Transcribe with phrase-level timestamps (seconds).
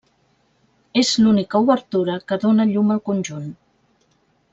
[1.01, 3.47] És l'única obertura que dóna llum al conjunt.